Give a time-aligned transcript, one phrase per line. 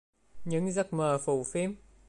[0.45, 1.73] Những giấc mơ phù phiếm